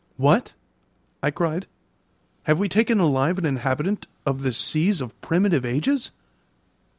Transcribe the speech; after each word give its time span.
"What!" 0.17 0.55
I 1.21 1.29
cried. 1.29 1.67
"Have 2.45 2.57
we 2.57 2.67
taken 2.67 2.99
alive 2.99 3.37
an 3.37 3.45
inhabitant 3.45 4.07
of 4.25 4.41
the 4.41 4.51
seas 4.51 4.99
of 4.99 5.21
primitive 5.21 5.63
ages?" 5.63 6.09